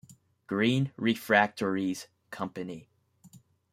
Green 0.47 0.91
Refractories 0.97 2.07
Company. 2.31 2.89